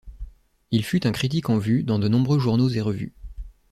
[0.71, 3.13] Il fut un critique en vue dans de nombreux journaux et revues.